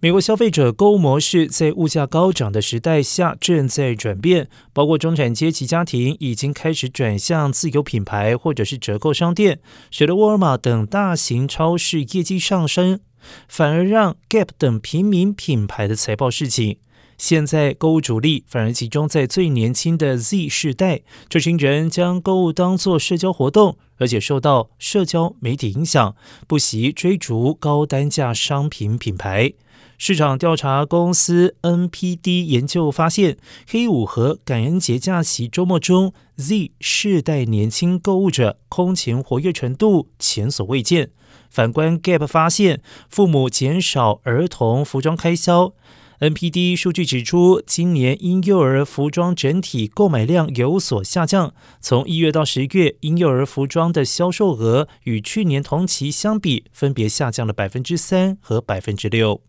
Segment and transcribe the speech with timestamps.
[0.00, 9.58] 美国消费者购物模式在物价高涨的时代下正在转变，包括中产阶级家庭已经开始转向自有品牌或者是折扣商店，
[9.90, 13.00] 使得沃尔玛等大型超市业绩上升，
[13.48, 16.78] 反而让 Gap 等平民品牌的财报事情。
[17.16, 26.16] 现在购物主力反而集中在最年轻的 Z 世代，这群人将购物当作社交活动，而且受到社交媒体影响，
[26.46, 29.52] 不惜追逐高单价商品品牌。
[30.00, 33.36] 市场调查公司 NPD 研究发现，
[33.68, 41.10] 黑五和感恩节假期周末中，Z 世代年轻购物者空前活跃程度前所未见。
[41.50, 45.72] 反观 Gap 发现，父母减少儿童服装开销。
[46.20, 59.42] NPD 数据指出，今年婴幼儿服装整体购买量有所下降，从一月到十月，婴幼儿服装的销售额与去年同期相比，分别下降了百分之三和百分之六。